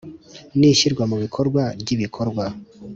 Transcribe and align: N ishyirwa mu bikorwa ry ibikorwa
N 0.57 0.61
ishyirwa 0.71 1.03
mu 1.11 1.17
bikorwa 1.23 1.61
ry 1.81 1.89
ibikorwa 1.95 2.45